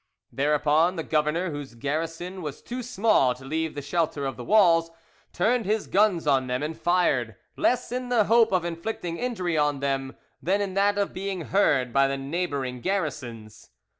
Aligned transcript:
Thereupon 0.31 0.95
the 0.95 1.03
governor, 1.03 1.51
whose 1.51 1.75
garrison 1.75 2.41
was 2.41 2.63
too 2.63 2.81
small 2.81 3.35
to 3.35 3.45
leave 3.45 3.75
the 3.75 3.83
shelter 3.83 4.25
of 4.25 4.35
the 4.35 4.43
walls, 4.43 4.89
turned 5.31 5.67
his 5.67 5.85
guns 5.85 6.25
on 6.25 6.47
them 6.47 6.63
and 6.63 6.75
fired, 6.75 7.35
less 7.55 7.91
in 7.91 8.09
the 8.09 8.23
hope 8.23 8.51
of 8.51 8.65
inflicting 8.65 9.17
injury 9.17 9.59
on 9.59 9.79
them 9.79 10.17
than 10.41 10.59
in 10.59 10.73
that 10.73 10.97
of 10.97 11.13
being 11.13 11.41
heard 11.41 11.93
by 11.93 12.07
the 12.07 12.17
neighbouring 12.17 12.81
garrisons. 12.81 13.69